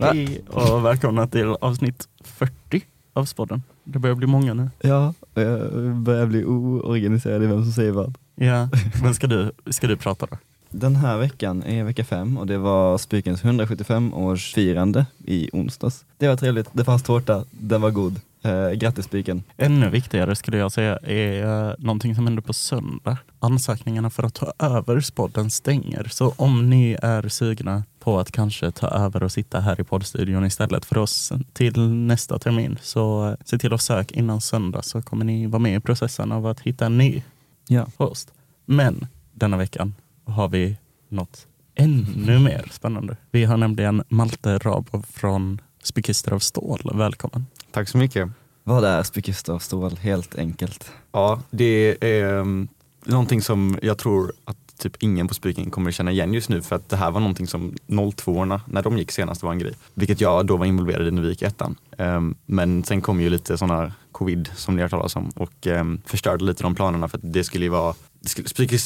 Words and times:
Hej 0.00 0.40
och 0.48 0.84
välkomna 0.84 1.26
till 1.26 1.46
avsnitt 1.60 2.08
40 2.24 2.82
av 3.12 3.24
Spodden. 3.24 3.62
Det 3.84 3.98
börjar 3.98 4.16
bli 4.16 4.26
många 4.26 4.54
nu. 4.54 4.70
Ja, 4.80 5.14
jag 5.34 5.72
börjar 5.94 6.26
bli 6.26 6.44
oorganiserad 6.44 7.42
i 7.42 7.46
vem 7.46 7.62
som 7.62 7.72
säger 7.72 7.92
vad. 7.92 8.14
Ja, 8.34 8.68
men 9.02 9.14
ska 9.14 9.26
du, 9.26 9.52
ska 9.70 9.86
du 9.86 9.96
prata 9.96 10.26
då? 10.26 10.36
Den 10.70 10.96
här 10.96 11.18
veckan 11.18 11.62
är 11.62 11.84
vecka 11.84 12.04
fem 12.04 12.38
och 12.38 12.46
det 12.46 12.58
var 12.58 12.98
Spikens 12.98 13.42
175-årsfirande 13.42 15.04
i 15.24 15.50
onsdags. 15.52 16.04
Det 16.16 16.28
var 16.28 16.36
trevligt, 16.36 16.68
det 16.72 16.84
fanns 16.84 17.02
tårta, 17.02 17.44
den 17.50 17.80
var 17.80 17.90
god. 17.90 18.20
Eh, 18.42 18.70
grattis 18.70 19.04
Spiken! 19.04 19.42
Ännu 19.56 19.90
viktigare 19.90 20.36
skulle 20.36 20.56
jag 20.58 20.72
säga 20.72 20.96
är 20.96 21.68
eh, 21.68 21.74
någonting 21.78 22.14
som 22.14 22.24
händer 22.26 22.42
på 22.42 22.52
söndag. 22.52 23.16
Ansökningarna 23.40 24.10
för 24.10 24.22
att 24.22 24.34
ta 24.34 24.52
över 24.58 25.00
Spodden 25.00 25.50
stänger. 25.50 26.08
Så 26.10 26.34
om 26.36 26.70
ni 26.70 26.96
är 27.02 27.28
sugna 27.28 27.82
på 27.98 28.18
att 28.18 28.32
kanske 28.32 28.70
ta 28.70 28.88
över 28.88 29.22
och 29.22 29.32
sitta 29.32 29.60
här 29.60 29.80
i 29.80 29.84
poddstudion 29.84 30.44
istället 30.46 30.84
för 30.84 30.98
oss 30.98 31.32
till 31.52 31.88
nästa 31.88 32.38
termin 32.38 32.78
så 32.82 33.28
eh, 33.28 33.34
se 33.44 33.58
till 33.58 33.72
att 33.72 33.82
söka 33.82 34.14
innan 34.14 34.40
söndag 34.40 34.82
så 34.82 35.02
kommer 35.02 35.24
ni 35.24 35.46
vara 35.46 35.60
med 35.62 35.74
i 35.76 35.80
processen 35.80 36.32
av 36.32 36.46
att 36.46 36.60
hitta 36.60 36.86
en 36.86 36.98
ny 36.98 37.22
Ja. 37.68 37.86
host. 37.96 38.32
Men 38.66 39.06
denna 39.32 39.56
veckan 39.56 39.94
har 40.24 40.48
vi 40.48 40.76
något 41.08 41.46
ännu 41.74 42.38
mer 42.38 42.68
spännande. 42.70 43.16
Vi 43.30 43.44
har 43.44 43.56
nämligen 43.56 44.02
Malte 44.08 44.58
Rabov 44.58 45.06
från 45.10 45.60
Spikister 45.82 46.32
av 46.32 46.38
stål. 46.38 46.90
Välkommen. 46.94 47.46
Tack 47.70 47.88
så 47.88 47.98
mycket. 47.98 48.28
Vad 48.64 48.84
är 48.84 49.02
Spikister 49.02 49.52
av 49.52 49.58
stål 49.58 49.96
helt 49.96 50.38
enkelt? 50.38 50.90
Ja, 51.12 51.42
det 51.50 52.04
är 52.04 52.34
um, 52.34 52.68
någonting 53.04 53.42
som 53.42 53.78
jag 53.82 53.98
tror 53.98 54.32
att 54.44 54.56
typ 54.78 55.02
ingen 55.02 55.28
på 55.28 55.34
Spiken 55.34 55.70
kommer 55.70 55.90
känna 55.90 56.10
igen 56.10 56.34
just 56.34 56.48
nu 56.48 56.62
för 56.62 56.76
att 56.76 56.88
det 56.88 56.96
här 56.96 57.10
var 57.10 57.20
någonting 57.20 57.46
som 57.46 57.74
02orna 57.86 58.60
när 58.66 58.82
de 58.82 58.98
gick 58.98 59.12
senast 59.12 59.42
var 59.42 59.52
en 59.52 59.58
grej. 59.58 59.74
Vilket 59.94 60.20
jag 60.20 60.46
då 60.46 60.56
var 60.56 60.66
involverad 60.66 61.06
i 61.08 61.10
när 61.10 61.22
vi 61.22 61.28
gick 61.28 61.42
ettan. 61.42 61.76
Um, 61.98 62.34
men 62.46 62.84
sen 62.84 63.00
kom 63.00 63.20
ju 63.20 63.30
lite 63.30 63.58
sådana 63.58 63.92
covid 64.12 64.50
som 64.56 64.76
ni 64.76 64.82
har 64.82 64.88
talas 64.88 65.16
om 65.16 65.30
och 65.36 65.66
um, 65.66 66.00
förstörde 66.06 66.44
lite 66.44 66.62
de 66.62 66.74
planerna 66.74 67.08
för 67.08 67.18
att 67.18 67.32
det 67.32 67.44
skulle 67.44 67.64
ju 67.64 67.70
vara, 67.70 67.94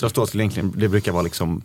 av 0.03 0.09
stål 0.09 0.27
skulle 0.27 0.43
egentligen, 0.43 0.73
det 0.77 0.89
brukar 0.89 1.13
vara 1.13 1.23
liksom 1.23 1.63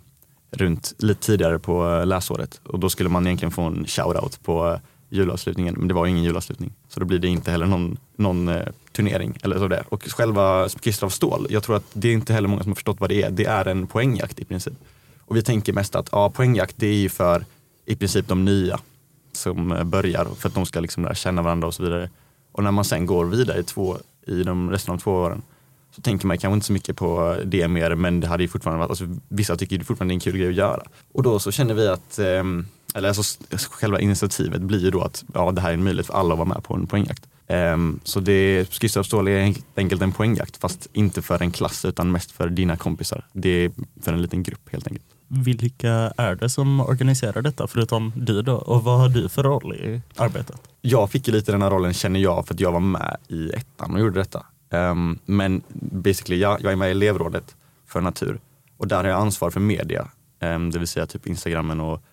runt 0.52 0.94
lite 0.98 1.22
tidigare 1.22 1.60
på 1.60 1.90
eh, 1.90 2.06
läsåret 2.06 2.62
och 2.64 2.80
då 2.80 2.90
skulle 2.90 3.10
man 3.10 3.28
egentligen 3.28 3.52
få 3.52 3.62
en 3.62 3.86
shout-out 3.86 4.44
på 4.44 4.68
eh, 4.68 4.80
julavslutningen 5.10 5.76
men 5.78 5.88
det 5.88 5.94
var 5.94 6.08
ingen 6.08 6.24
julavslutning. 6.24 6.74
Så 6.88 7.00
då 7.00 7.06
blir 7.06 7.20
det 7.20 7.28
inte 7.28 7.52
heller 7.52 7.66
någon, 7.66 7.98
någon 8.16 8.48
eh, 8.48 8.68
turnering 8.92 9.38
eller 9.44 9.60
sådär. 9.60 9.84
Och 9.90 10.04
själva 10.04 10.70
Spikister 10.70 11.06
av 11.06 11.10
stål, 11.10 11.48
jag 11.50 11.64
tror 11.64 11.76
att 11.76 11.86
det 11.94 12.10
är 12.10 12.14
inte 12.14 12.34
heller 12.34 12.48
många 12.48 12.64
som 12.64 12.72
har 12.72 12.76
förstått 12.76 13.00
vad 13.00 13.10
det 13.10 13.24
är. 13.24 13.32
Det 13.32 13.46
är 13.46 13.66
en 13.66 13.88
poängjakt 13.88 14.40
i 14.40 14.46
princip. 14.46 14.74
Och 15.20 15.36
vi 15.36 15.42
tänker 15.42 15.74
mest 15.74 15.96
att 15.96 16.10
ja, 16.12 16.30
poängjakt 16.30 16.76
det 16.78 16.88
är 16.88 16.98
ju 16.98 17.10
för 17.10 17.46
i 17.86 17.96
princip 17.96 18.28
de 18.28 18.46
nya 18.46 18.80
som 19.32 19.72
eh, 19.72 19.84
börjar 19.84 20.26
för 20.26 20.50
att 20.50 20.56
de 20.56 20.66
ska 20.66 20.80
liksom 20.80 21.04
lära 21.04 21.16
känna 21.16 21.42
varandra 21.42 21.68
och 21.68 21.74
så 21.74 21.84
vidare. 21.84 22.10
Och 22.52 22.64
när 22.64 22.72
man 22.72 22.86
sen 22.86 23.06
går 23.06 23.26
vidare 23.26 23.60
i, 23.60 23.64
två, 23.64 23.98
i 24.28 24.44
de 24.44 24.72
resten 24.72 24.94
av 24.94 24.98
två 24.98 25.12
åren 25.12 25.42
så 25.96 26.02
tänker 26.02 26.28
man 26.28 26.38
kanske 26.38 26.54
inte 26.54 26.66
så 26.66 26.74
mycket 26.74 26.98
på 26.98 27.38
det 27.46 27.68
mer 27.68 27.96
men 27.96 28.20
det 28.20 28.28
hade 28.28 28.44
ju 28.44 28.50
fortfarande 28.50 28.80
varit, 28.80 28.90
alltså, 28.90 29.20
vissa 29.28 29.56
tycker 29.56 29.78
ju 29.78 29.84
fortfarande 29.84 30.12
det 30.12 30.14
är 30.14 30.16
en 30.16 30.20
kul 30.20 30.38
grej 30.38 30.50
att 30.50 30.56
göra. 30.56 30.84
Och 31.14 31.24
då 31.24 31.40
så 31.40 31.52
känner 31.52 31.74
vi 31.74 31.88
att, 31.88 32.20
eh, 32.20 32.44
eller 32.98 33.08
alltså, 33.08 33.46
själva 33.72 34.00
initiativet 34.00 34.62
blir 34.62 34.80
ju 34.80 34.92
då 34.92 35.02
att 35.02 35.24
ja, 35.34 35.52
det 35.52 35.62
här 35.62 35.70
är 35.70 35.74
en 35.74 35.84
möjlighet 35.84 36.08
för 36.08 36.14
alla 36.14 36.34
att 36.34 36.38
vara 36.38 36.50
med 36.50 36.64
på 36.64 36.74
en 36.74 36.88
poängjakt. 36.88 37.28
Ehm, 37.48 38.00
så 38.04 38.20
det, 38.20 38.66
Skissar 38.74 39.00
av 39.00 39.04
stål 39.04 39.28
är 39.28 39.42
helt 39.42 39.78
enkelt 39.78 40.02
en 40.02 40.12
poängjakt 40.12 40.58
fast 40.58 40.88
inte 40.94 41.22
för 41.22 41.42
en 41.42 41.52
klass 41.52 41.86
utan 41.86 42.12
mest 42.12 42.32
för 42.32 42.50
dina 42.50 42.78
kompisar. 42.78 43.26
Det 43.34 43.50
är 43.50 43.72
för 44.02 44.14
en 44.14 44.22
liten 44.22 44.44
grupp 44.44 44.70
helt 44.72 44.88
enkelt. 44.88 45.06
Vilka 45.28 45.92
är 46.18 46.36
det 46.36 46.50
som 46.50 46.80
organiserar 46.80 47.42
detta 47.42 47.68
förutom 47.68 48.14
du 48.16 48.42
då? 48.42 48.56
Och 48.56 48.84
vad 48.84 49.00
har 49.00 49.10
du 49.10 49.30
för 49.30 49.44
roll 49.44 49.74
i 49.76 50.02
arbetet? 50.16 50.62
Jag 50.82 51.12
fick 51.12 51.28
ju 51.28 51.34
lite 51.34 51.52
den 51.52 51.62
här 51.62 51.70
rollen 51.70 51.94
känner 51.94 52.20
jag 52.20 52.48
för 52.48 52.54
att 52.54 52.60
jag 52.60 52.72
var 52.72 52.80
med 52.80 53.18
i 53.28 53.50
ettan 53.50 53.94
och 53.94 54.00
gjorde 54.00 54.20
detta. 54.20 54.46
Ehm, 54.72 55.20
men 55.26 55.62
basically, 55.74 56.42
jag, 56.42 56.62
jag 56.62 56.72
är 56.72 56.76
med 56.76 56.88
i 56.88 56.92
elevrådet 56.92 57.56
för 57.88 58.02
natur 58.02 58.40
och 58.78 58.88
där 58.88 58.98
har 58.98 59.10
jag 59.10 59.22
ansvar 59.22 59.50
för 59.50 59.60
media, 59.60 60.08
um, 60.42 60.72
det 60.72 60.80
vill 60.80 60.88
säga 60.88 61.06
typ 61.06 61.28
Instagrammen 61.28 61.80
och 61.80 62.04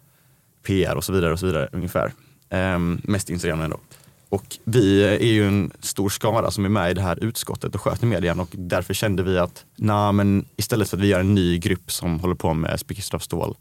PR 0.65 0.95
och 0.95 1.05
så 1.05 1.13
vidare 1.13 1.33
och 1.33 1.39
så 1.39 1.47
vidare 1.47 1.69
ungefär. 1.73 2.13
Um, 2.51 3.01
mest 3.05 3.31
Instagram 3.31 3.61
ändå. 3.61 3.81
Och 4.29 4.59
vi 4.65 5.05
är 5.05 5.33
ju 5.33 5.49
en 5.49 5.73
stor 5.81 6.09
skara 6.09 6.51
som 6.51 6.65
är 6.65 6.69
med 6.69 6.91
i 6.91 6.95
det 6.95 7.03
här 7.03 7.25
utskottet 7.25 7.75
och 7.75 7.81
sköter 7.81 8.07
medien 8.07 8.41
och 8.41 8.49
därför 8.53 8.95
kände 8.95 9.23
vi 9.23 9.39
att 9.39 9.65
nah, 9.77 10.13
men 10.13 10.45
istället 10.57 10.91
för 10.91 10.97
att 10.97 11.03
vi 11.03 11.07
gör 11.07 11.21
en 11.21 11.35
ny 11.35 11.59
grupp 11.59 11.93
som 11.93 12.21
håller 12.21 12.35
på 12.35 12.55
med 12.55 12.81
Spikister 12.81 13.17
av 13.17 13.19
stål 13.19 13.57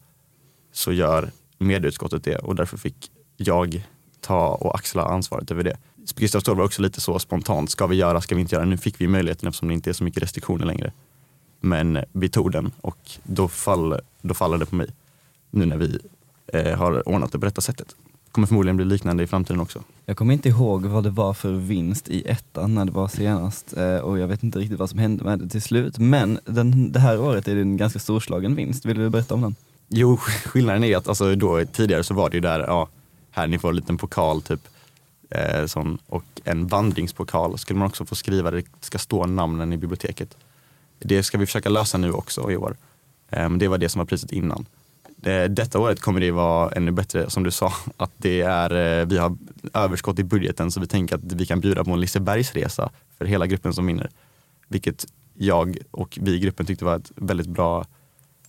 så 0.72 0.92
gör 0.92 1.32
medieutskottet 1.58 2.24
det 2.24 2.38
och 2.38 2.56
därför 2.56 2.78
fick 2.78 3.12
jag 3.38 3.88
ta 4.22 4.48
och 4.50 4.76
axla 4.76 5.04
ansvaret 5.04 5.52
över 5.52 5.64
det. 5.64 5.78
Spikister 6.06 6.40
av 6.40 6.42
stål 6.42 6.58
var 6.58 6.66
också 6.66 6.82
lite 6.82 7.02
så 7.02 7.20
spontant, 7.20 7.70
ska 7.70 7.88
vi 7.88 7.96
göra, 7.96 8.22
ska 8.22 8.36
vi 8.36 8.42
inte 8.42 8.56
göra? 8.56 8.66
Nu 8.66 8.78
fick 8.78 9.02
vi 9.02 9.08
möjligheten 9.08 9.48
eftersom 9.48 9.68
det 9.68 9.74
inte 9.74 9.90
är 9.90 9.94
så 9.94 10.04
mycket 10.04 10.24
restriktioner 10.24 10.66
längre. 10.66 10.92
Men 11.60 12.00
vi 12.12 12.30
tog 12.30 12.52
den 12.52 12.72
och 12.82 13.12
då, 13.24 13.48
fall, 13.48 14.00
då 14.22 14.34
faller 14.34 14.58
det 14.58 14.66
på 14.66 14.76
mig. 14.76 14.90
Nu 15.52 15.66
när 15.66 15.78
vi 15.78 16.00
eh, 16.48 16.78
har 16.78 17.10
ordnat 17.10 17.32
det 17.32 17.40
på 17.40 17.46
detta 17.46 17.62
sättet. 17.62 17.96
Kommer 18.32 18.48
förmodligen 18.48 18.78
bli 18.78 18.86
liknande 18.86 19.24
i 19.24 19.28
framtiden 19.28 19.62
också. 19.62 19.84
Jag 20.06 20.18
kommer 20.18 20.34
inte 20.34 20.50
ihåg 20.50 20.86
vad 20.86 21.04
det 21.04 21.10
var 21.10 21.34
för 21.34 21.52
vinst 21.52 22.10
i 22.10 22.28
ettan 22.28 22.76
när 22.76 22.86
det 22.86 22.92
var 22.92 23.08
senast 23.08 23.78
eh, 23.78 23.98
och 23.98 24.20
jag 24.20 24.28
vet 24.28 24.44
inte 24.44 24.60
riktigt 24.60 24.80
vad 24.80 24.90
som 24.90 25.00
hände 25.00 25.24
med 25.24 25.40
det 25.40 25.50
till 25.50 25.62
slut. 25.62 25.98
Men 25.98 26.40
den, 26.46 26.92
det 26.92 27.00
här 27.00 27.20
året 27.20 27.48
är 27.48 27.56
det 27.56 27.62
en 27.62 27.78
ganska 27.78 28.00
storslagen 28.00 28.56
vinst. 28.56 28.86
Vill 28.86 28.98
du 28.98 29.10
berätta 29.10 29.34
om 29.34 29.42
den? 29.42 29.56
Jo, 29.88 30.18
skillnaden 30.46 30.84
är 30.84 30.98
att 30.98 31.08
alltså, 31.08 31.36
då, 31.36 31.66
tidigare 31.66 32.04
så 32.04 32.14
var 32.14 32.30
det 32.30 32.38
ju 32.38 32.42
där, 32.42 32.60
ja, 32.60 32.88
här 33.32 33.48
ni 33.48 33.60
får 33.60 33.70
en 33.70 33.76
liten 33.76 33.98
pokal 33.98 34.42
typ. 34.42 34.68
Eh, 35.30 35.66
sån, 35.66 35.98
och 36.08 36.26
en 36.44 36.68
vandringspokal 36.68 37.58
skulle 37.58 37.80
man 37.80 37.88
också 37.88 38.06
få 38.06 38.16
skriva, 38.16 38.52
det 38.52 38.66
ska 38.80 38.98
stå 38.98 39.26
namnen 39.26 39.74
i 39.74 39.78
biblioteket. 39.78 40.38
Det 41.00 41.24
ska 41.24 41.38
vi 41.38 41.46
försöka 41.46 41.70
lösa 41.70 41.98
nu 41.98 42.12
också 42.12 42.52
i 42.52 42.58
år. 42.58 42.76
Eh, 43.30 43.50
det 43.50 43.68
var 43.68 43.78
det 43.78 43.90
som 43.90 44.00
var 44.00 44.06
priset 44.06 44.32
innan. 44.32 44.66
Eh, 45.26 45.44
detta 45.44 45.80
året 45.80 46.02
kommer 46.02 46.20
det 46.20 46.32
vara 46.32 46.72
ännu 46.72 46.92
bättre, 46.92 47.30
som 47.30 47.44
du 47.44 47.52
sa, 47.52 47.74
att 47.98 48.12
det 48.18 48.42
är, 48.42 49.00
eh, 49.00 49.06
vi 49.06 49.18
har 49.18 49.38
överskott 49.74 50.20
i 50.20 50.24
budgeten 50.24 50.72
så 50.72 50.80
vi 50.80 50.88
tänker 50.88 51.16
att 51.16 51.34
vi 51.34 51.46
kan 51.46 51.60
bjuda 51.60 51.84
på 51.84 51.92
en 51.92 52.00
Lisebergsresa 52.00 52.90
för 53.18 53.26
hela 53.26 53.48
gruppen 53.48 53.74
som 53.74 53.86
vinner. 53.86 54.10
Vilket 54.68 55.06
jag 55.34 55.78
och 55.92 56.18
vi 56.22 56.34
i 56.34 56.40
gruppen 56.40 56.66
tyckte 56.66 56.86
var 56.86 56.96
ett 56.96 57.12
väldigt 57.16 57.48
bra 57.48 57.86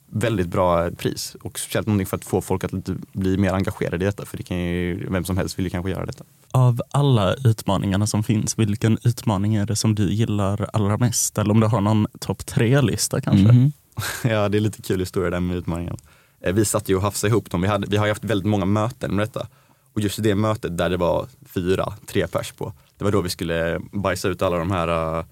väldigt 0.07 0.49
bra 0.49 0.91
pris 0.91 1.37
och 1.43 1.59
speciellt 1.59 1.87
någonting 1.87 2.07
för 2.07 2.17
att 2.17 2.25
få 2.25 2.41
folk 2.41 2.65
att 2.65 2.73
bli 3.13 3.37
mer 3.37 3.53
engagerade 3.53 4.05
i 4.05 4.07
detta 4.07 4.25
för 4.25 4.37
det 4.37 4.43
kan 4.43 4.57
ju, 4.57 5.07
vem 5.11 5.25
som 5.25 5.37
helst 5.37 5.59
vill 5.59 5.67
ju 5.67 5.71
kanske 5.71 5.91
göra 5.91 6.07
detta. 6.07 6.25
Av 6.51 6.81
alla 6.91 7.35
utmaningarna 7.35 8.07
som 8.07 8.23
finns, 8.23 8.59
vilken 8.59 8.99
utmaning 9.03 9.55
är 9.55 9.67
det 9.67 9.77
som 9.77 9.95
du 9.95 10.13
gillar 10.13 10.71
allra 10.73 10.97
mest? 10.97 11.39
Eller 11.39 11.51
om 11.51 11.61
du 11.61 11.67
har 11.67 11.81
någon 11.81 12.07
topp 12.19 12.47
tre-lista 12.47 13.21
kanske? 13.21 13.53
Mhm. 13.53 13.73
ja, 14.25 14.49
det 14.49 14.59
är 14.59 14.61
lite 14.61 14.83
kul 14.83 15.01
historia 15.01 15.31
där 15.31 15.41
med 15.41 15.57
utmaningen. 15.57 15.97
Eh, 16.45 16.55
vi 16.55 16.65
satt 16.65 16.89
ju 16.89 16.97
och 16.97 17.03
hafsade 17.03 17.31
ihop 17.31 17.51
dem. 17.51 17.63
Vi, 17.63 17.69
hade, 17.69 17.87
vi 17.87 17.97
har 17.97 18.07
ju 18.07 18.11
haft 18.11 18.25
väldigt 18.25 18.47
många 18.47 18.65
möten 18.65 19.17
med 19.17 19.27
detta. 19.27 19.47
Och 19.93 20.01
just 20.01 20.23
det 20.23 20.35
mötet 20.35 20.79
där 20.79 20.91
det 20.91 20.97
var 20.97 21.27
fyra, 21.47 21.93
tre 22.07 22.27
pers 22.27 22.53
på, 22.53 22.73
det 22.99 23.05
var 23.05 23.13
då 23.13 23.21
vi 23.21 23.29
skulle 23.29 23.81
bajsa 23.93 24.29
ut 24.29 24.43
alla 24.43 24.59
de 24.59 24.71
här 24.71 25.19
uh, 25.19 25.25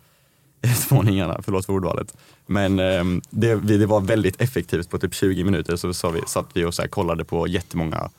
utmaningarna, 0.72 1.40
förlåt 1.42 1.66
för 1.66 1.72
ordvalet. 1.72 2.16
Men 2.46 2.78
äh, 2.78 3.04
det, 3.30 3.54
vi, 3.54 3.78
det 3.78 3.86
var 3.86 4.00
väldigt 4.00 4.40
effektivt 4.40 4.90
på 4.90 4.98
typ 4.98 5.14
20 5.14 5.44
minuter 5.44 5.76
så 5.76 5.94
så 5.94 6.10
vi, 6.10 6.20
satt 6.26 6.46
vi 6.54 6.64
och 6.64 6.74
så 6.74 6.82
här, 6.82 6.88
kollade 6.88 7.24
på 7.24 7.48
jättemånga 7.48 8.10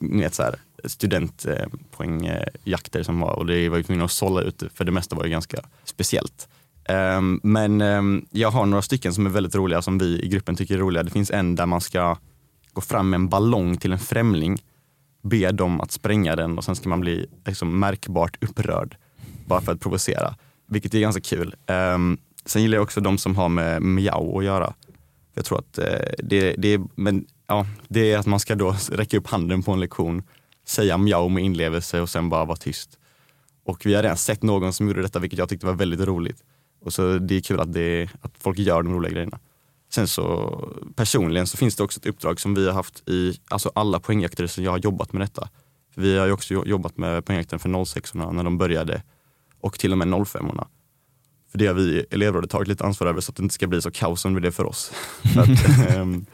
vet, 0.00 0.34
så 0.34 0.42
här, 0.42 0.54
studentpoängjakter 0.84 3.02
som 3.02 3.20
var 3.20 3.32
och 3.32 3.46
det 3.46 3.68
var 3.68 3.76
ju 3.76 3.82
tvungna 3.82 4.04
att 4.04 4.10
sålla 4.10 4.40
ut 4.40 4.62
för 4.74 4.84
det 4.84 4.92
mesta 4.92 5.16
var 5.16 5.24
ju 5.24 5.30
ganska 5.30 5.60
speciellt. 5.84 6.48
Ehm, 6.88 7.40
men 7.42 7.80
ehm, 7.80 8.26
jag 8.30 8.50
har 8.50 8.66
några 8.66 8.82
stycken 8.82 9.14
som 9.14 9.26
är 9.26 9.30
väldigt 9.30 9.54
roliga 9.54 9.82
som 9.82 9.98
vi 9.98 10.22
i 10.22 10.28
gruppen 10.28 10.56
tycker 10.56 10.74
är 10.74 10.78
roliga. 10.78 11.02
Det 11.02 11.10
finns 11.10 11.30
en 11.30 11.54
där 11.54 11.66
man 11.66 11.80
ska 11.80 12.16
gå 12.72 12.80
fram 12.80 13.10
med 13.10 13.18
en 13.18 13.28
ballong 13.28 13.76
till 13.76 13.92
en 13.92 13.98
främling, 13.98 14.62
be 15.22 15.52
dem 15.52 15.80
att 15.80 15.92
spränga 15.92 16.36
den 16.36 16.58
och 16.58 16.64
sen 16.64 16.76
ska 16.76 16.88
man 16.88 17.00
bli 17.00 17.26
liksom, 17.46 17.78
märkbart 17.78 18.44
upprörd 18.44 18.96
bara 19.46 19.60
för 19.60 19.72
att 19.72 19.80
provocera. 19.80 20.34
Vilket 20.68 20.94
är 20.94 21.00
ganska 21.00 21.20
kul. 21.20 21.54
Ehm, 21.66 22.18
sen 22.44 22.62
gillar 22.62 22.76
jag 22.76 22.82
också 22.82 23.00
de 23.00 23.18
som 23.18 23.36
har 23.36 23.48
med 23.48 23.82
miau 23.82 24.38
att 24.38 24.44
göra. 24.44 24.74
Jag 25.34 25.44
tror 25.44 25.58
att 25.58 25.78
eh, 25.78 25.84
det, 26.18 26.54
det, 26.58 26.68
är, 26.68 26.80
men, 26.94 27.26
ja, 27.46 27.66
det 27.88 28.12
är 28.12 28.18
att 28.18 28.26
man 28.26 28.40
ska 28.40 28.54
då 28.54 28.76
räcka 28.90 29.18
upp 29.18 29.26
handen 29.26 29.62
på 29.62 29.72
en 29.72 29.80
lektion, 29.80 30.22
säga 30.66 30.98
miau 30.98 31.28
med 31.28 31.44
inlevelse 31.44 32.00
och 32.00 32.08
sen 32.08 32.28
bara 32.28 32.44
vara 32.44 32.56
tyst. 32.56 32.98
Och 33.64 33.86
vi 33.86 33.94
har 33.94 34.02
redan 34.02 34.16
sett 34.16 34.42
någon 34.42 34.72
som 34.72 34.88
gjorde 34.88 35.02
detta 35.02 35.18
vilket 35.18 35.38
jag 35.38 35.48
tyckte 35.48 35.66
var 35.66 35.74
väldigt 35.74 36.00
roligt. 36.00 36.42
Och 36.88 36.94
så 36.94 37.18
det 37.18 37.36
är 37.36 37.40
kul 37.40 37.60
att, 37.60 37.72
det, 37.72 38.08
att 38.20 38.32
folk 38.38 38.58
gör 38.58 38.82
de 38.82 38.94
roliga 38.94 39.12
grejerna. 39.12 39.38
Sen 39.90 40.08
så 40.08 40.68
personligen 40.96 41.46
så 41.46 41.56
finns 41.56 41.76
det 41.76 41.82
också 41.82 42.00
ett 42.00 42.06
uppdrag 42.06 42.40
som 42.40 42.54
vi 42.54 42.66
har 42.66 42.72
haft 42.72 43.08
i 43.08 43.40
alltså 43.48 43.72
alla 43.74 44.00
poängjakter 44.00 44.46
som 44.46 44.64
jag 44.64 44.70
har 44.70 44.78
jobbat 44.78 45.12
med 45.12 45.22
detta. 45.22 45.48
För 45.94 46.02
vi 46.02 46.18
har 46.18 46.26
ju 46.26 46.32
också 46.32 46.54
jo- 46.54 46.66
jobbat 46.66 46.96
med 46.96 47.24
poängjakten 47.24 47.58
för 47.58 47.84
06 47.84 48.14
när 48.14 48.44
de 48.44 48.58
började 48.58 49.02
och 49.60 49.78
till 49.78 49.92
och 49.92 49.98
med 49.98 50.26
05 50.26 50.50
orna 50.50 50.68
För 51.50 51.58
det 51.58 51.66
har 51.66 51.74
vi 51.74 52.06
elevrådet 52.10 52.50
tagit 52.50 52.68
lite 52.68 52.84
ansvar 52.84 53.08
över 53.08 53.20
så 53.20 53.30
att 53.30 53.36
det 53.36 53.42
inte 53.42 53.54
ska 53.54 53.66
bli 53.66 53.82
så 53.82 53.90
kaos 53.90 54.20
som 54.20 54.40
det 54.40 54.48
är 54.48 54.52
för 54.52 54.64
oss. 54.64 54.92
för 55.34 55.40
att, 55.40 55.88
ehm, 55.90 56.26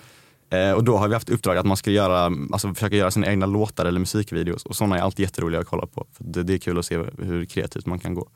Eh, 0.54 0.72
och 0.72 0.84
då 0.84 0.96
har 0.96 1.08
vi 1.08 1.14
haft 1.14 1.30
uppdrag 1.30 1.56
att 1.56 1.66
man 1.66 1.76
ska 1.76 1.90
göra, 1.90 2.32
alltså 2.52 2.74
försöka 2.74 2.96
göra 2.96 3.10
sina 3.10 3.26
egna 3.26 3.46
låtar 3.46 3.84
eller 3.84 4.00
musikvideos. 4.00 4.64
Och 4.64 4.76
sådana 4.76 4.98
är 4.98 5.02
alltid 5.02 5.24
jätteroliga 5.24 5.60
att 5.60 5.66
kolla 5.66 5.86
på. 5.86 6.06
För 6.12 6.24
det, 6.24 6.42
det 6.42 6.54
är 6.54 6.58
kul 6.58 6.78
att 6.78 6.86
se 6.86 7.04
hur 7.18 7.44
kreativt 7.44 7.86
man 7.86 7.98
kan 7.98 8.14
gå. 8.14 8.28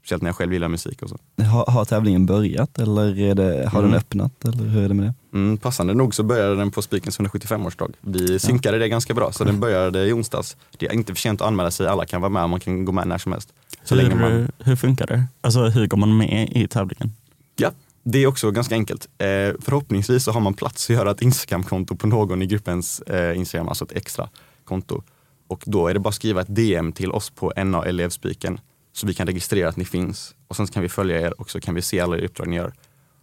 Speciellt 0.00 0.22
när 0.22 0.28
jag 0.28 0.36
själv 0.36 0.52
gillar 0.52 0.68
musik 0.68 1.02
och 1.02 1.08
så. 1.08 1.18
Har, 1.42 1.66
har 1.72 1.84
tävlingen 1.84 2.26
börjat 2.26 2.78
eller 2.78 3.18
är 3.18 3.34
det, 3.34 3.68
har 3.72 3.78
Mm. 3.78 3.90
den 3.90 4.00
öppnat? 4.00 4.44
Eller 4.44 4.64
hur 4.64 4.82
är 4.84 4.88
det 4.88 4.94
med 4.94 5.06
det? 5.06 5.14
Mm, 5.38 5.58
passande 5.58 5.94
nog 5.94 6.14
så 6.14 6.22
började 6.22 6.56
den 6.56 6.70
på 6.70 6.82
Spikens 6.82 7.20
175-årsdag. 7.20 7.92
Vi 8.00 8.38
synkade 8.38 8.78
det 8.78 8.88
ganska 8.88 9.14
bra, 9.14 9.32
så 9.32 9.44
den 9.44 9.60
började 9.60 10.06
i 10.06 10.12
onsdags. 10.12 10.56
Det 10.78 10.86
är 10.86 10.92
inte 10.92 11.14
för 11.14 11.20
sent 11.20 11.40
att 11.40 11.46
anmäla 11.46 11.70
sig, 11.70 11.86
alla 11.86 12.06
kan 12.06 12.20
vara 12.20 12.28
med, 12.30 12.50
man 12.50 12.60
kan 12.60 12.84
gå 12.84 12.92
med 12.92 13.06
när 13.08 13.18
som 13.18 13.32
helst. 13.32 13.52
Så 13.84 13.94
länge 13.94 14.14
man... 14.14 14.32
Hur, 14.32 14.50
hur 14.58 14.76
funkar 14.76 15.06
det? 15.06 15.24
Alltså 15.40 15.64
hur 15.64 15.86
går 15.86 15.98
man 15.98 16.16
med 16.16 16.48
i 16.56 16.68
tävlingen? 16.68 17.12
Ja, 17.56 17.70
det 18.02 18.18
är 18.18 18.26
också 18.26 18.50
ganska 18.50 18.74
enkelt. 18.74 19.08
Eh, 19.18 19.26
förhoppningsvis 19.60 20.24
så 20.24 20.32
har 20.32 20.40
man 20.40 20.54
plats 20.54 20.90
att 20.90 20.96
göra 20.96 21.10
ett 21.10 21.22
Instagram-konto 21.22 21.96
på 21.96 22.06
någon 22.06 22.42
i 22.42 22.46
gruppens 22.46 23.00
eh, 23.00 23.36
Instagram, 23.36 23.68
alltså 23.68 23.84
ett 23.84 23.92
extra 23.92 24.28
konto. 24.64 25.02
Och 25.48 25.62
då 25.66 25.88
är 25.88 25.94
det 25.94 26.00
bara 26.00 26.08
att 26.08 26.14
skriva 26.14 26.40
ett 26.40 26.54
DM 26.56 26.92
till 26.92 27.10
oss 27.12 27.30
på 27.30 27.52
NA 27.64 27.84
Elevspiken 27.84 28.60
så 28.92 29.06
vi 29.06 29.14
kan 29.14 29.26
registrera 29.26 29.68
att 29.68 29.76
ni 29.76 29.84
finns. 29.84 30.34
Och 30.48 30.56
sen 30.56 30.66
kan 30.66 30.82
vi 30.82 30.88
följa 30.88 31.20
er 31.20 31.40
och 31.40 31.50
så 31.50 31.60
kan 31.60 31.74
vi 31.74 31.82
se 31.82 32.00
alla 32.00 32.16
uppdrag 32.16 32.48
ni 32.48 32.56
gör. 32.56 32.72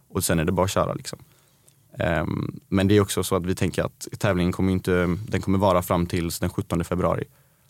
Och 0.08 0.24
sen 0.24 0.38
är 0.38 0.44
det 0.44 0.52
bara 0.52 0.64
att 0.64 0.70
köra. 0.70 0.94
Liksom. 0.94 1.18
Ehm, 1.98 2.60
men 2.68 2.88
det 2.88 2.96
är 2.96 3.00
också 3.00 3.24
så 3.24 3.36
att 3.36 3.46
vi 3.46 3.54
tänker 3.54 3.82
att 3.82 4.08
tävlingen 4.18 4.52
kommer, 4.52 4.72
inte, 4.72 5.16
den 5.28 5.40
kommer 5.40 5.58
vara 5.58 5.82
fram 5.82 6.06
till 6.06 6.28
den 6.28 6.50
17 6.50 6.84
februari. 6.84 7.24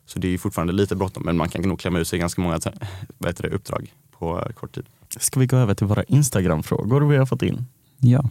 Så 0.06 0.19
det 0.19 0.35
är 0.35 0.39
fortfarande 0.39 0.73
lite 0.73 0.97
bråttom 0.97 1.23
men 1.27 1.37
man 1.37 1.49
kan 1.49 1.62
nog 1.62 1.81
klämma 1.81 1.99
ut 1.99 2.09
sig 2.09 2.19
ganska 2.19 2.43
många 2.43 2.59
det, 3.19 3.49
uppdrag 3.49 3.93
på 4.11 4.49
kort 4.55 4.75
tid. 4.75 4.87
Ska 5.09 5.41
vi 5.41 5.47
gå 5.47 5.56
över 5.56 5.75
till 5.75 5.87
våra 5.87 6.03
Instagram-frågor 6.03 7.01
vi 7.01 7.17
har 7.17 7.27
fått 7.27 7.43
in? 7.43 7.67
Ja. 7.99 8.31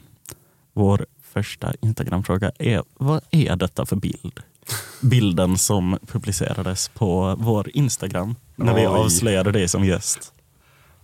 Vår 0.73 1.05
första 1.21 1.73
Instagram-fråga 1.81 2.51
är, 2.59 2.83
vad 2.93 3.21
är 3.31 3.55
detta 3.55 3.85
för 3.85 3.95
bild? 3.95 4.39
Bilden 5.01 5.57
som 5.57 5.97
publicerades 6.07 6.89
på 6.89 7.35
vår 7.39 7.69
Instagram 7.73 8.35
när 8.55 8.73
vi 8.73 8.81
Oj. 8.81 8.85
avslöjade 8.87 9.51
dig 9.51 9.67
som 9.67 9.85
gäst. 9.85 10.33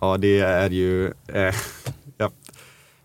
Ja, 0.00 0.16
det 0.16 0.40
är 0.40 0.70
ju... 0.70 1.06
Eh, 1.06 1.54
ja. 2.18 2.30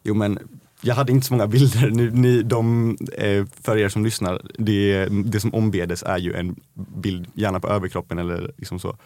Jo, 0.04 0.14
men 0.14 0.40
jag 0.82 0.96
hade 0.96 1.12
inte 1.12 1.28
så 1.28 1.34
många 1.34 1.48
bilder. 1.48 1.90
Nu, 1.90 2.12
ni, 2.12 2.44
de, 2.44 2.98
eh, 3.18 3.46
för 3.62 3.78
er 3.78 3.90
som 3.90 4.06
lyssnar, 4.06 4.42
det, 4.58 5.06
det 5.06 5.40
som 5.40 5.54
ombedes 5.54 6.04
är 6.04 6.18
ju 6.18 6.34
en 6.34 6.56
bild, 6.74 7.28
gärna 7.34 7.60
på 7.60 7.68
överkroppen 7.68 8.20
eller 8.20 8.52
liksom 8.58 8.80
så. 8.80 8.98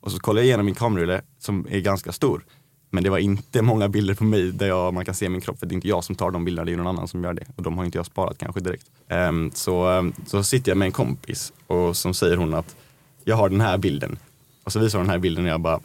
Och 0.00 0.12
så 0.12 0.18
kollar 0.18 0.40
jag 0.40 0.46
igenom 0.46 0.66
min 0.66 0.74
kamerarulle 0.74 1.22
som 1.38 1.66
är 1.70 1.80
ganska 1.80 2.12
stor. 2.12 2.44
Men 2.94 3.04
det 3.04 3.10
var 3.10 3.18
inte 3.18 3.62
många 3.62 3.88
bilder 3.88 4.14
på 4.14 4.24
mig 4.24 4.52
där 4.52 4.66
jag, 4.66 4.94
man 4.94 5.04
kan 5.04 5.14
se 5.14 5.28
min 5.28 5.40
kropp, 5.40 5.58
för 5.58 5.66
det 5.66 5.72
är 5.72 5.74
inte 5.74 5.88
jag 5.88 6.04
som 6.04 6.14
tar 6.14 6.30
de 6.30 6.44
bilderna, 6.44 6.64
det 6.64 6.72
är 6.72 6.76
någon 6.76 6.86
annan 6.86 7.08
som 7.08 7.24
gör 7.24 7.34
det. 7.34 7.46
Och 7.56 7.62
de 7.62 7.78
har 7.78 7.84
inte 7.84 7.98
jag 7.98 8.06
sparat 8.06 8.38
kanske 8.38 8.60
direkt. 8.60 8.86
Um, 9.10 9.50
så, 9.54 9.86
ehm, 9.88 10.12
så 10.26 10.42
sitter 10.42 10.70
jag 10.70 10.78
med 10.78 10.86
en 10.86 10.92
kompis 10.92 11.52
och 11.66 11.96
som 11.96 12.14
säger 12.14 12.36
hon 12.36 12.54
att 12.54 12.76
jag 13.24 13.36
har 13.36 13.48
den 13.48 13.60
här 13.60 13.78
bilden. 13.78 14.18
Och 14.64 14.72
så 14.72 14.78
visar 14.78 14.98
hon 14.98 15.06
den 15.06 15.12
här 15.12 15.18
bilden 15.18 15.44
och 15.44 15.50
jag 15.50 15.60
bara, 15.60 15.80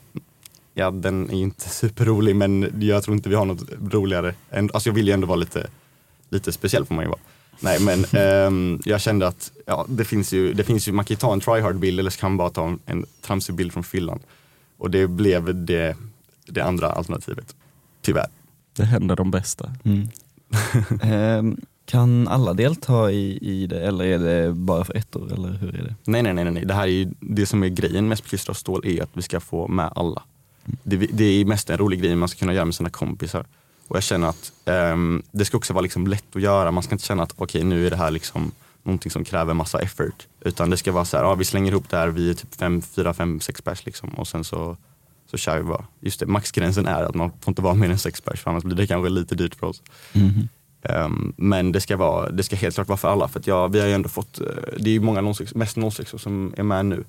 ja 0.74 0.92
den 0.92 1.30
är 1.30 1.36
ju 1.36 1.44
inte 1.44 1.70
superrolig 1.70 2.36
men 2.36 2.74
jag 2.80 3.04
tror 3.04 3.16
inte 3.16 3.30
vi 3.30 3.36
har 3.36 3.46
något 3.46 3.70
roligare. 3.92 4.34
Alltså 4.52 4.90
jag 4.90 4.94
vill 4.94 5.08
ju 5.08 5.14
ändå 5.14 5.28
vara 5.28 5.40
lite, 5.40 5.68
lite 6.30 6.52
speciell 6.52 6.86
får 6.86 6.96
man 6.96 7.06
ju 7.06 7.10
vara. 7.10 7.22
Nej 7.60 7.80
men 7.80 8.06
um, 8.48 8.82
jag 8.86 9.02
kände 9.02 9.28
att 9.28 9.52
ja, 9.66 9.86
det, 9.90 10.06
finns 10.06 10.34
ju, 10.34 10.54
det 10.54 10.64
finns 10.64 10.88
ju, 10.88 10.92
man 10.92 11.06
kan 11.06 11.14
ju 11.16 11.20
ta 11.20 11.34
en 11.34 11.42
tryhard-bild 11.42 12.00
eller 12.00 12.10
så 12.10 12.20
kan 12.20 12.32
man 12.32 12.38
bara 12.38 12.50
ta 12.50 12.68
en, 12.68 12.80
en 12.86 13.06
tramsig 13.22 13.56
bild 13.56 13.74
från 13.74 13.84
fyllan. 13.84 14.20
Och 14.78 14.92
det 14.92 15.08
blev 15.08 15.66
det, 15.66 15.96
det 16.52 16.62
andra 16.62 16.92
alternativet. 16.92 17.56
Tyvärr. 18.02 18.28
Det 18.74 18.86
händer 18.86 19.16
de 19.16 19.32
bästa. 19.32 19.74
Mm. 19.84 20.08
Ehm, 21.02 21.58
kan 21.86 22.28
alla 22.28 22.54
delta 22.54 23.12
i, 23.12 23.38
i 23.42 23.68
det 23.68 23.80
eller 23.80 24.06
är 24.06 24.20
det 24.20 24.54
bara 24.54 24.84
för 24.84 24.98
ettor 24.98 25.34
eller 25.34 25.50
hur 25.50 25.76
är 25.76 25.84
det? 25.84 25.96
Nej, 26.06 26.24
nej, 26.24 26.34
nej, 26.34 26.52
nej. 26.52 26.66
Det 26.66 26.74
här 26.74 26.84
är 26.84 26.92
ju, 26.92 27.10
det 27.20 27.46
som 27.46 27.64
är 27.64 27.68
grejen 27.68 28.08
med 28.08 28.24
Klister 28.24 28.50
och 28.52 28.58
stål 28.58 28.86
är 28.86 29.04
att 29.04 29.10
vi 29.14 29.22
ska 29.22 29.40
få 29.40 29.68
med 29.68 29.92
alla. 29.96 30.24
Det, 30.84 30.98
det 30.98 31.24
är 31.24 31.46
mest 31.46 31.70
en 31.70 31.78
rolig 31.78 32.02
grej 32.02 32.16
man 32.16 32.30
ska 32.30 32.40
kunna 32.40 32.54
göra 32.54 32.66
med 32.66 32.76
sina 32.76 32.90
kompisar. 32.90 33.46
Och 33.88 33.96
jag 33.96 34.04
känner 34.04 34.28
att 34.28 34.52
ehm, 34.66 35.24
det 35.32 35.46
ska 35.46 35.58
också 35.58 35.74
vara 35.74 35.82
liksom 35.82 36.08
lätt 36.08 36.36
att 36.36 36.42
göra. 36.42 36.72
Man 36.72 36.84
ska 36.84 36.96
inte 36.96 37.06
känna 37.06 37.24
att 37.24 37.34
okej 37.36 37.64
nu 37.64 37.88
är 37.88 37.90
det 37.90 37.98
här 37.98 38.12
liksom 38.12 38.52
någonting 38.84 39.12
som 39.12 39.24
kräver 39.24 39.54
massa 39.54 39.80
effort. 39.80 40.28
Utan 40.42 40.70
det 40.70 40.78
ska 40.78 40.92
vara 40.92 41.06
så 41.06 41.18
här, 41.18 41.24
ja, 41.24 41.36
vi 41.36 41.46
slänger 41.46 41.72
ihop 41.72 41.90
det 41.90 41.98
här, 41.98 42.08
vi 42.08 42.30
är 42.30 42.34
typ 42.34 42.56
fem, 42.56 42.82
fyra, 42.82 43.14
fem, 43.14 43.40
sex 43.40 43.62
pers 43.62 43.86
liksom. 43.86 44.10
Och 44.10 44.28
sen 44.28 44.44
så, 44.44 44.78
så 45.32 45.38
kör 45.38 45.58
vi 45.58 45.64
bara. 45.64 45.86
Just 46.00 46.20
det, 46.20 46.26
maxgränsen 46.26 46.86
är 46.86 47.04
att 47.04 47.16
man 47.16 47.32
får 47.42 47.52
inte 47.52 47.62
vara 47.62 47.74
mer 47.74 47.90
än 47.90 47.98
sex 47.98 48.22
pers 48.22 48.42
för 48.42 48.52
annars 48.52 48.64
blir 48.64 48.76
det 48.76 48.88
kanske 48.88 49.10
lite 49.10 49.36
dyrt 49.36 49.56
för 49.56 49.68
oss. 49.68 49.82
Mhm. 50.14 50.48
Ehm, 50.82 51.34
men 51.38 51.72
det 51.72 51.82
ska, 51.82 51.98
vara, 51.98 52.32
det 52.32 52.44
ska 52.44 52.56
helt 52.56 52.76
klart 52.76 52.88
vara 52.88 52.98
för 52.98 53.08
alla. 53.08 53.28
För 53.28 53.40
att 53.40 53.48
ja, 53.48 53.68
vi 53.68 53.80
har 53.80 53.88
ju 53.88 53.94
ändå 53.94 54.10
fått, 54.10 54.42
eh, 54.42 54.48
det 54.80 54.90
är 54.90 54.94
ju 54.94 55.00
många 55.00 55.34
06, 55.34 55.56
mest 55.56 55.78
06 55.92 56.14
som 56.18 56.54
är 56.58 56.64
med 56.64 56.86
nu. 56.86 57.04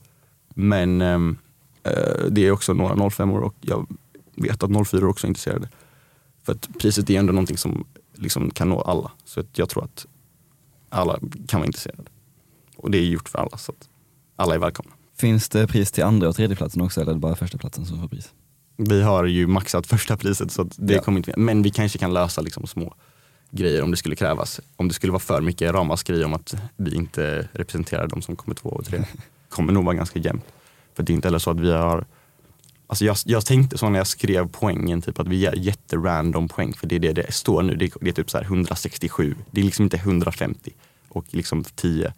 Men 0.54 1.00
ehm, 1.00 1.36
eh, 1.82 2.24
det 2.30 2.46
är 2.46 2.50
också 2.50 2.72
några 2.72 3.10
05 3.10 3.30
år 3.30 3.40
och 3.40 3.54
jag 3.60 3.86
vet 4.34 4.62
att 4.62 4.88
04 4.88 5.08
också 5.08 5.26
är 5.26 5.28
intresserade. 5.28 5.68
För 6.42 6.52
att 6.52 6.78
priset 6.78 7.10
är 7.10 7.18
ändå 7.18 7.32
någonting 7.32 7.56
som 7.56 7.84
liksom 8.14 8.50
kan 8.50 8.68
nå 8.68 8.80
alla. 8.80 9.10
Så 9.24 9.40
att 9.40 9.58
jag 9.58 9.68
tror 9.68 9.84
att 9.84 10.06
alla 10.88 11.18
kan 11.46 11.60
vara 11.60 11.66
intresserade. 11.66 12.02
Och 12.76 12.90
det 12.90 12.98
är 12.98 13.02
gjort 13.02 13.28
för 13.28 13.38
alla. 13.38 13.56
Så 13.56 13.72
att 13.72 13.88
alla 14.36 14.54
är 14.54 14.58
välkomna. 14.58 14.92
Finns 15.20 15.48
det 15.48 15.66
pris 15.66 15.92
till 15.92 16.04
andra 16.04 16.28
och 16.28 16.36
tredjeplatsen 16.36 16.82
också 16.82 17.00
eller 17.00 17.10
är 17.10 17.14
det 17.14 17.20
bara 17.20 17.36
första 17.36 17.58
platsen 17.58 17.84
som 17.86 18.00
får 18.00 18.08
pris? 18.08 18.28
Vi 18.76 19.02
har 19.02 19.24
ju 19.24 19.46
maxat 19.46 19.86
första 19.86 20.16
priset 20.16 20.50
så 20.50 20.62
det 20.76 20.94
Ja. 20.94 21.02
kommer 21.02 21.18
inte. 21.18 21.34
Men 21.36 21.62
vi 21.62 21.70
kanske 21.70 21.98
kan 21.98 22.12
lösa 22.12 22.40
liksom 22.40 22.66
små 22.66 22.94
grejer 23.50 23.82
om 23.82 23.90
det 23.90 23.96
skulle 23.96 24.16
krävas. 24.16 24.60
Om 24.76 24.88
det 24.88 24.94
skulle 24.94 25.12
vara 25.12 25.20
för 25.20 25.40
mycket 25.40 25.72
ramaskri 25.72 26.24
om 26.24 26.34
att 26.34 26.54
vi 26.76 26.94
inte 26.94 27.48
representerar 27.52 28.06
de 28.08 28.22
som 28.22 28.36
kommer 28.36 28.54
två 28.54 28.68
och 28.68 28.84
tre. 28.84 29.04
kommer 29.48 29.72
nog 29.72 29.84
vara 29.84 29.94
ganska 29.94 30.18
jämnt. 30.18 30.44
För 30.94 31.02
det 31.02 31.12
är 31.12 31.14
inte 31.14 31.28
heller 31.28 31.38
så 31.38 31.50
att 31.50 31.60
vi 31.60 31.72
har 31.72 32.04
Alltså 32.86 33.04
jag, 33.04 33.16
jag 33.24 33.46
tänkte 33.46 33.78
så 33.78 33.88
när 33.88 33.98
jag 33.98 34.06
skrev 34.06 34.48
poängen, 34.52 35.02
typ 35.02 35.18
att 35.20 35.28
vi 35.28 35.36
ger 35.36 35.54
jätterandom 35.56 36.48
poäng. 36.48 36.72
För 36.74 36.86
det 36.86 36.94
är 36.94 36.98
det 37.00 37.12
det 37.12 37.32
står 37.32 37.62
nu. 37.62 37.74
Det 37.76 37.84
är, 37.84 37.90
det 38.00 38.08
är 38.10 38.12
typ 38.12 38.30
så 38.30 38.38
här 38.38 38.44
167. 38.44 39.34
Det 39.50 39.60
är 39.60 39.64
liksom 39.64 39.82
inte 39.82 39.96
150 39.96 40.72
och 41.08 41.24
liksom 41.30 41.64
10. 41.64 42.12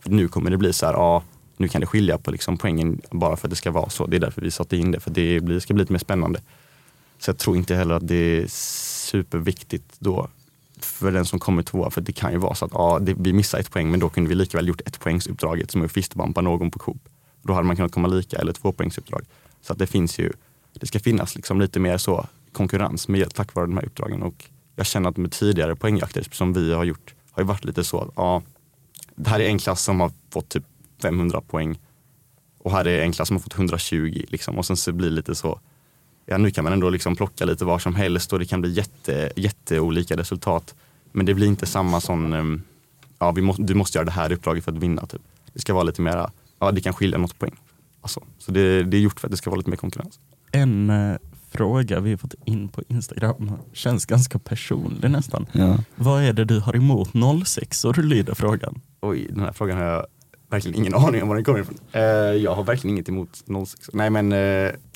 För 0.00 0.10
nu 0.10 0.28
kommer 0.28 0.50
det 0.50 0.56
bli 0.56 0.72
så 0.72 0.86
här, 0.86 0.92
ja, 0.92 1.22
nu 1.60 1.68
kan 1.68 1.80
det 1.80 1.86
skilja 1.86 2.18
på 2.18 2.30
liksom 2.30 2.58
poängen 2.58 3.00
bara 3.10 3.36
för 3.36 3.46
att 3.46 3.50
det 3.50 3.56
ska 3.56 3.70
vara 3.70 3.90
så. 3.90 4.06
Det 4.06 4.16
är 4.16 4.20
därför 4.20 4.42
vi 4.42 4.50
satte 4.50 4.76
in 4.76 4.90
det, 4.90 5.00
för 5.00 5.10
det 5.10 5.40
blir, 5.40 5.60
ska 5.60 5.74
bli 5.74 5.82
lite 5.82 5.92
mer 5.92 5.98
spännande. 5.98 6.40
Så 7.18 7.30
jag 7.30 7.38
tror 7.38 7.56
inte 7.56 7.74
heller 7.74 7.94
att 7.94 8.08
det 8.08 8.14
är 8.14 8.46
superviktigt 9.10 9.94
då 9.98 10.28
för 10.80 11.12
den 11.12 11.24
som 11.24 11.38
kommer 11.38 11.62
tvåa. 11.62 11.90
För 11.90 12.00
det 12.00 12.12
kan 12.12 12.32
ju 12.32 12.38
vara 12.38 12.54
så 12.54 12.64
att 12.64 12.72
ja, 12.74 12.98
det, 12.98 13.14
vi 13.18 13.32
missar 13.32 13.58
ett 13.58 13.70
poäng, 13.70 13.90
men 13.90 14.00
då 14.00 14.08
kunde 14.08 14.28
vi 14.28 14.34
lika 14.34 14.58
väl 14.58 14.68
gjort 14.68 14.80
ett 14.80 15.00
poängsuppdraget 15.00 15.70
som 15.70 15.82
att 15.84 15.92
fistbumpa 15.92 16.40
någon 16.40 16.70
på 16.70 16.78
Coop. 16.78 17.08
Då 17.42 17.52
hade 17.52 17.66
man 17.66 17.76
kunnat 17.76 17.92
komma 17.92 18.08
lika, 18.08 18.38
eller 18.38 18.52
två 18.52 18.72
poängsuppdrag. 18.72 19.24
Så 19.62 19.72
att 19.72 19.78
det 19.78 19.86
finns 19.86 20.18
ju, 20.18 20.32
det 20.72 20.86
ska 20.86 21.00
finnas 21.00 21.34
liksom 21.34 21.60
lite 21.60 21.80
mer 21.80 21.98
så 21.98 22.26
konkurrens 22.52 23.08
med, 23.08 23.34
tack 23.34 23.54
vare 23.54 23.66
de 23.66 23.76
här 23.76 23.84
uppdragen. 23.84 24.22
Och 24.22 24.44
jag 24.76 24.86
känner 24.86 25.10
att 25.10 25.16
med 25.16 25.32
tidigare 25.32 25.76
poängjakter 25.76 26.26
som 26.32 26.52
vi 26.52 26.74
har 26.74 26.84
gjort, 26.84 27.14
har 27.30 27.42
ju 27.42 27.46
varit 27.46 27.64
lite 27.64 27.84
så 27.84 28.00
att 28.00 28.10
ja, 28.16 28.42
det 29.14 29.30
här 29.30 29.40
är 29.40 29.48
en 29.48 29.58
klass 29.58 29.82
som 29.82 30.00
har 30.00 30.12
fått 30.30 30.48
typ 30.48 30.64
500 31.02 31.40
poäng 31.40 31.78
och 32.58 32.72
här 32.72 32.86
är 32.86 33.02
en 33.02 33.12
klass 33.12 33.28
som 33.28 33.36
har 33.36 33.42
fått 33.42 33.54
120 33.54 34.24
liksom. 34.28 34.58
och 34.58 34.66
sen 34.66 34.76
så 34.76 34.92
blir 34.92 35.08
det 35.08 35.14
lite 35.14 35.34
så, 35.34 35.60
ja 36.26 36.38
nu 36.38 36.50
kan 36.50 36.64
man 36.64 36.72
ändå 36.72 36.90
liksom 36.90 37.16
plocka 37.16 37.44
lite 37.44 37.64
var 37.64 37.78
som 37.78 37.94
helst 37.94 38.32
och 38.32 38.38
det 38.38 38.46
kan 38.46 38.60
bli 38.60 38.72
jätte, 38.72 39.32
jätteolika 39.36 40.16
resultat. 40.16 40.74
Men 41.12 41.26
det 41.26 41.34
blir 41.34 41.46
inte 41.46 41.66
samma 41.66 42.00
sån, 42.00 42.32
ehm, 42.32 42.62
ja 43.18 43.30
vi 43.32 43.42
må, 43.42 43.54
du 43.58 43.74
måste 43.74 43.98
göra 43.98 44.04
det 44.04 44.10
här 44.10 44.32
uppdraget 44.32 44.64
för 44.64 44.72
att 44.72 44.78
vinna. 44.78 45.06
Typ. 45.06 45.22
Det 45.52 45.60
ska 45.60 45.74
vara 45.74 45.84
lite 45.84 46.02
mera, 46.02 46.30
ja 46.58 46.70
det 46.70 46.80
kan 46.80 46.92
skilja 46.92 47.18
något 47.18 47.38
poäng. 47.38 47.56
Alltså, 48.00 48.22
så 48.38 48.52
det, 48.52 48.82
det 48.82 48.96
är 48.96 49.00
gjort 49.00 49.20
för 49.20 49.28
att 49.28 49.30
det 49.30 49.36
ska 49.36 49.50
vara 49.50 49.58
lite 49.58 49.70
mer 49.70 49.76
konkurrens. 49.76 50.18
En 50.52 50.90
eh, 50.90 51.16
fråga 51.50 52.00
vi 52.00 52.10
har 52.10 52.16
fått 52.16 52.34
in 52.44 52.68
på 52.68 52.82
Instagram 52.88 53.52
känns 53.72 54.06
ganska 54.06 54.38
personlig 54.38 55.10
nästan. 55.10 55.46
Ja. 55.52 55.78
Vad 55.96 56.22
är 56.22 56.32
det 56.32 56.44
du 56.44 56.60
har 56.60 56.76
emot 56.76 57.10
06 57.46 57.84
och 57.84 57.98
lyder 57.98 58.34
frågan? 58.34 58.80
Oj, 59.00 59.26
den 59.30 59.40
här 59.40 59.52
frågan 59.52 59.78
har 59.78 59.84
jag 59.84 60.06
verkligen 60.50 60.78
ingen 60.78 60.94
aning 60.94 61.22
om 61.22 61.28
var 61.28 61.34
den 61.34 61.44
kommer 61.44 61.60
ifrån. 61.60 61.78
Eh, 61.92 62.02
jag 62.42 62.54
har 62.54 62.64
verkligen 62.64 62.96
inget 62.96 63.08
emot 63.08 63.42
06. 63.66 63.90
Nej 63.92 64.10
men, 64.10 64.32
eh, 64.32 64.38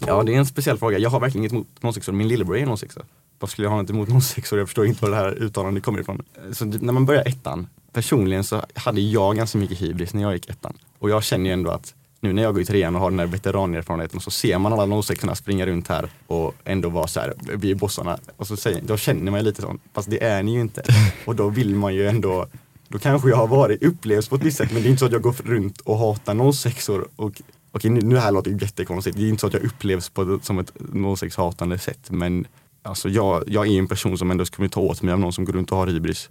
ja 0.07 0.23
det 0.23 0.35
är 0.35 0.39
en 0.39 0.47
speciell 0.47 0.79
fråga. 0.79 0.99
Jag 0.99 1.11
har 1.11 1.21
verkligen 1.21 1.43
inget 1.43 1.53
emot 1.83 1.95
06 1.95 2.09
Min 2.09 2.29
lillebror 2.29 2.57
är 2.57 2.77
06 2.77 2.99
Vad 3.39 3.51
skulle 3.51 3.67
jag 3.67 3.71
ha 3.71 3.83
något 3.83 3.91
emot 3.91 4.25
06 4.25 4.53
Jag 4.53 4.69
förstår 4.69 4.87
inte 4.87 5.03
var 5.03 5.11
det 5.11 5.17
här 5.17 5.43
uttalandet 5.43 5.85
kommer 5.85 6.01
ifrån. 6.01 6.23
Så 6.53 6.65
när 6.65 6.93
man 6.93 7.07
börjar 7.07 7.29
ettan, 7.29 7.67
personligen 7.93 8.45
så 8.45 8.63
hade 8.75 9.01
jag 9.01 9.37
ganska 9.37 9.59
mycket 9.59 9.83
hybris 9.83 10.15
när 10.15 10.23
jag 10.23 10.33
gick 10.33 10.51
ettan. 10.51 10.77
Och 10.99 11.11
jag 11.11 11.25
känner 11.25 11.45
ju 11.45 11.53
ändå 11.53 11.71
att 11.71 11.95
nu 12.25 12.33
när 12.33 12.43
jag 12.43 12.55
går 12.55 12.63
i 12.63 12.67
trean 12.67 12.95
och 12.95 13.01
har 13.01 13.11
den 13.11 13.19
här 13.19 13.27
veteranerfarenheten 13.27 14.21
så 14.21 14.31
ser 14.31 14.59
man 14.59 14.73
alla 14.73 15.03
06 15.03 15.23
springa 15.35 15.67
runt 15.67 15.89
här 15.89 16.09
och 16.27 16.55
ändå 16.65 16.89
vara 16.89 17.07
så 17.07 17.21
här, 17.21 17.35
vi 17.57 17.71
är 17.71 17.75
bossarna. 17.75 18.19
Och 18.37 18.47
så 18.47 18.57
säger, 18.57 18.81
då 18.83 18.97
känner 18.97 19.31
man 19.31 19.41
ju 19.41 19.45
lite 19.45 19.63
så, 19.63 19.77
fast 19.93 20.11
det 20.11 20.25
är 20.25 20.43
ni 20.43 20.55
ju 20.55 20.61
inte. 20.61 20.83
Och 21.25 21.37
då 21.37 21.49
vill 21.49 21.75
man 21.75 21.95
ju 21.95 22.09
ändå 22.09 22.47
då 22.89 22.99
kanske 22.99 23.29
jag 23.29 23.37
har 23.37 23.47
varit, 23.47 23.83
upplevs 23.83 24.29
på 24.29 24.37
ett 24.37 24.43
visst 24.43 24.57
sätt 24.59 24.73
men 24.73 24.83
det 24.83 24.89
är 24.89 24.91
inte 24.91 25.01
så 25.01 25.07
att 25.07 25.13
jag 25.13 25.23
går 25.23 25.35
runt 25.45 25.81
och 25.81 25.99
hatar 25.99 26.53
06 26.53 26.89
or 26.89 27.09
och 27.17 27.43
Okej 27.73 27.91
nu, 27.91 28.01
nu 28.01 28.17
här 28.17 28.33
låter 28.33 28.51
det 28.51 28.65
jättekonstigt, 28.65 29.17
det 29.17 29.23
är 29.25 29.29
inte 29.29 29.41
så 29.41 29.47
att 29.47 29.53
jag 29.53 29.63
upplevs 29.65 30.09
på, 30.09 30.23
ett- 30.35 30.45
som 30.45 30.59
ett 30.59 30.73
06-hatande 30.93 31.79
sätt 31.79 32.11
men 32.11 32.47
alltså 32.83 33.09
jag, 33.09 33.45
jag 33.47 33.67
är 33.67 33.79
en 33.79 33.87
person 33.87 34.19
som 34.19 34.31
ändå 34.31 34.45
skulle 34.45 34.69
ta 34.69 34.81
åt 34.81 35.03
mig 35.03 35.13
av 35.15 35.21
någon 35.21 35.33
som 35.33 35.45
går 35.45 35.53
runt 35.53 35.73
och 35.73 35.79
har 35.79 35.87
hybris. 35.87 36.31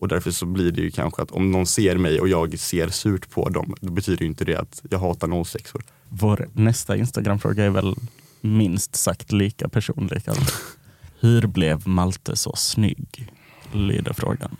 Och 0.00 0.08
därför 0.08 0.30
så 0.30 0.46
blir 0.46 0.72
det 0.72 0.80
ju 0.82 0.90
kanske 0.90 1.22
att 1.22 1.30
om 1.30 1.50
någon 1.50 1.66
ser 1.66 1.96
mig 1.98 2.20
och 2.20 2.28
jag 2.28 2.58
ser 2.58 2.88
surt 2.88 3.30
på 3.30 3.48
dem, 3.48 3.74
då 3.80 3.92
betyder 3.92 4.22
ju 4.22 4.26
inte 4.26 4.44
det 4.44 4.56
att 4.56 4.82
jag 4.90 4.98
hatar 4.98 5.44
06 5.44 5.74
or 5.74 5.82
Vår 6.08 6.48
nästa 6.52 6.96
Instagramfråga 6.96 7.64
är 7.64 7.70
väl 7.70 7.94
minst 8.40 8.96
sagt 8.96 9.32
lika 9.32 9.68
personlig. 9.68 10.22
Hur 11.20 11.46
blev 11.46 11.88
Malte 11.88 12.36
så 12.36 12.52
snygg? 12.56 13.32
Lyder 13.72 14.12
frågan. 14.12 14.56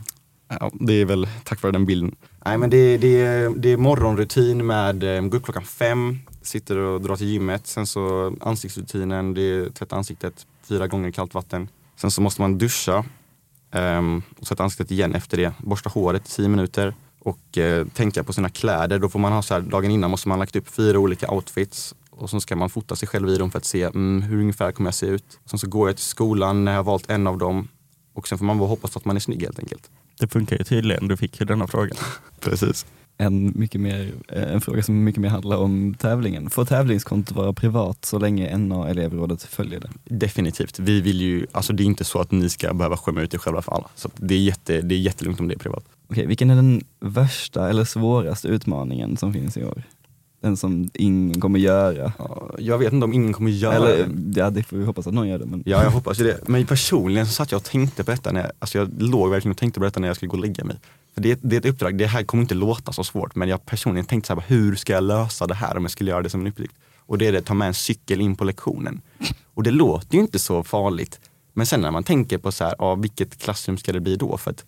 Ja, 0.60 0.70
det 0.72 0.92
är 0.92 1.04
väl 1.04 1.28
tack 1.44 1.62
vare 1.62 1.72
den 1.72 1.86
bilden. 1.86 2.14
Nej 2.46 2.58
men 2.58 2.70
det, 2.70 2.96
det, 2.98 3.48
det 3.56 3.72
är 3.72 3.76
morgonrutin 3.76 4.66
med 4.66 5.16
eh, 5.16 5.22
gå 5.22 5.36
upp 5.36 5.44
klockan 5.44 5.64
fem, 5.64 6.18
sitter 6.42 6.76
och 6.76 7.00
drar 7.00 7.16
till 7.16 7.26
gymmet. 7.26 7.66
Sen 7.66 7.86
så 7.86 8.34
ansiktsrutinen, 8.40 9.34
det 9.34 9.42
är 9.42 9.70
tvätta 9.70 9.96
ansiktet 9.96 10.46
fyra 10.68 10.86
gånger 10.86 11.08
i 11.08 11.12
kallt 11.12 11.34
vatten. 11.34 11.68
Sen 11.96 12.10
så 12.10 12.20
måste 12.20 12.40
man 12.40 12.58
duscha 12.58 13.04
um, 13.72 14.22
och 14.38 14.46
tvätta 14.46 14.62
ansiktet 14.62 14.90
igen 14.90 15.14
efter 15.14 15.36
det. 15.36 15.52
Borsta 15.58 15.90
håret 15.90 16.28
i 16.28 16.30
tio 16.30 16.48
minuter 16.48 16.94
och 17.20 17.58
uh, 17.58 17.86
tänka 17.86 18.24
på 18.24 18.32
sina 18.32 18.48
kläder. 18.48 18.98
Då 18.98 19.08
får 19.08 19.18
man 19.18 19.32
ha 19.32 19.42
så 19.42 19.54
här, 19.54 19.60
dagen 19.60 19.90
innan 19.90 20.10
måste 20.10 20.28
man 20.28 20.38
ha 20.38 20.42
lagt 20.42 20.56
upp 20.56 20.68
fyra 20.68 20.98
olika 20.98 21.30
outfits 21.30 21.94
och 22.10 22.30
så 22.30 22.40
ska 22.40 22.56
man 22.56 22.70
fota 22.70 22.96
sig 22.96 23.08
själv 23.08 23.28
i 23.28 23.36
dem 23.36 23.50
för 23.50 23.58
att 23.58 23.64
se 23.64 23.82
mm, 23.82 24.22
hur 24.22 24.40
ungefär 24.40 24.72
kommer 24.72 24.88
jag 24.88 24.94
se 24.94 25.06
ut. 25.06 25.40
Sen 25.46 25.58
så 25.58 25.68
går 25.68 25.88
jag 25.88 25.96
till 25.96 26.04
skolan 26.04 26.64
när 26.64 26.72
jag 26.72 26.78
har 26.78 26.84
valt 26.84 27.10
en 27.10 27.26
av 27.26 27.38
dem 27.38 27.68
och 28.14 28.28
sen 28.28 28.38
får 28.38 28.44
man 28.44 28.58
bara 28.58 28.68
hoppas 28.68 28.96
att 28.96 29.04
man 29.04 29.16
är 29.16 29.20
snygg 29.20 29.42
helt 29.42 29.58
enkelt. 29.58 29.90
Det 30.18 30.28
funkar 30.28 30.58
ju 30.58 30.64
tydligen, 30.64 31.08
du 31.08 31.16
fick 31.16 31.40
ju 31.40 31.46
denna 31.46 31.66
frågan. 31.66 31.96
Precis. 32.40 32.86
En, 33.16 33.52
mycket 33.56 33.80
mer, 33.80 34.12
eh, 34.28 34.52
en 34.52 34.60
fråga 34.60 34.82
som 34.82 35.04
mycket 35.04 35.20
mer 35.20 35.28
handlar 35.28 35.56
om 35.56 35.94
tävlingen. 35.98 36.50
Får 36.50 36.64
tävlingskontot 36.64 37.36
vara 37.36 37.52
privat 37.52 38.04
så 38.04 38.18
länge 38.18 38.56
NA 38.56 38.88
elevrådet 38.88 39.42
följer 39.42 39.80
det? 39.80 39.90
Definitivt. 40.04 40.78
Vi 40.78 41.00
vill 41.00 41.20
ju, 41.20 41.46
alltså 41.52 41.72
det 41.72 41.82
är 41.82 41.84
inte 41.84 42.04
så 42.04 42.20
att 42.20 42.30
ni 42.30 42.48
ska 42.48 42.74
behöva 42.74 42.96
skämma 42.96 43.20
ut 43.20 43.34
er 43.34 43.38
själva 43.38 43.62
för 43.62 43.72
alla. 43.72 43.88
Så 43.94 44.10
det, 44.16 44.34
är 44.34 44.38
jätte, 44.38 44.80
det 44.80 44.94
är 44.94 44.98
jättelugnt 44.98 45.40
om 45.40 45.48
det 45.48 45.54
är 45.54 45.58
privat. 45.58 45.84
Okej, 46.08 46.26
vilken 46.26 46.50
är 46.50 46.56
den 46.56 46.84
värsta 47.00 47.70
eller 47.70 47.84
svåraste 47.84 48.48
utmaningen 48.48 49.16
som 49.16 49.32
finns 49.32 49.56
i 49.56 49.64
år? 49.64 49.82
Den 50.44 50.56
som 50.56 50.90
ingen 50.94 51.40
kommer 51.40 51.58
göra? 51.58 52.12
Ja, 52.18 52.50
jag 52.58 52.78
vet 52.78 52.92
inte 52.92 53.04
om 53.04 53.12
ingen 53.12 53.32
kommer 53.32 53.50
göra 53.50 53.74
Eller, 53.74 54.06
det. 54.06 54.40
ja 54.40 54.50
det 54.50 54.62
får 54.62 54.76
vi 54.76 54.84
hoppas 54.84 55.06
att 55.06 55.14
någon 55.14 55.28
gör 55.28 55.38
det. 55.38 55.46
Men... 55.46 55.62
Ja, 55.66 55.82
jag 55.82 55.90
hoppas 55.90 56.20
ju 56.20 56.24
det. 56.24 56.48
Men 56.48 56.66
personligen 56.66 57.26
så 57.26 57.32
satt 57.32 57.52
jag 57.52 57.58
och 57.58 57.64
tänkte 57.64 58.04
på 58.04 58.10
detta, 58.10 58.32
när 58.32 58.40
jag, 58.40 58.50
alltså 58.58 58.78
jag 58.78 59.02
låg 59.02 59.30
verkligen 59.30 59.50
och 59.50 59.58
tänkte 59.58 59.80
på 59.80 59.84
detta 59.84 60.00
när 60.00 60.08
jag 60.08 60.16
skulle 60.16 60.30
gå 60.30 60.36
och 60.36 60.42
lägga 60.42 60.64
mig. 60.64 60.76
För 61.14 61.20
det, 61.20 61.38
det 61.42 61.56
är 61.56 61.60
ett 61.60 61.66
uppdrag, 61.66 61.98
det 61.98 62.06
här 62.06 62.24
kommer 62.24 62.42
inte 62.42 62.54
låta 62.54 62.92
så 62.92 63.04
svårt, 63.04 63.34
men 63.34 63.48
jag 63.48 63.66
personligen 63.66 64.06
tänkte 64.06 64.26
så 64.26 64.34
här, 64.34 64.44
hur 64.46 64.74
ska 64.74 64.92
jag 64.92 65.04
lösa 65.04 65.46
det 65.46 65.54
här 65.54 65.76
om 65.76 65.84
jag 65.84 65.90
skulle 65.90 66.10
göra 66.10 66.22
det 66.22 66.30
som 66.30 66.40
en 66.40 66.46
uppgift? 66.46 66.74
Och 66.98 67.18
det 67.18 67.26
är 67.26 67.32
det, 67.32 67.42
ta 67.42 67.54
med 67.54 67.68
en 67.68 67.74
cykel 67.74 68.20
in 68.20 68.36
på 68.36 68.44
lektionen. 68.44 69.00
Och 69.54 69.62
det 69.62 69.70
låter 69.70 70.14
ju 70.14 70.20
inte 70.20 70.38
så 70.38 70.62
farligt. 70.62 71.20
Men 71.52 71.66
sen 71.66 71.80
när 71.80 71.90
man 71.90 72.04
tänker 72.04 72.38
på 72.38 72.52
så 72.52 72.64
här, 72.64 72.74
ja, 72.78 72.94
vilket 72.94 73.38
klassrum 73.38 73.76
ska 73.76 73.92
det 73.92 74.00
bli 74.00 74.16
då? 74.16 74.36
För 74.36 74.50
att 74.50 74.64